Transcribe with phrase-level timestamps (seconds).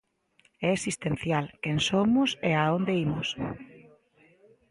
[0.65, 3.29] E existencial: quen somos e a onde imos.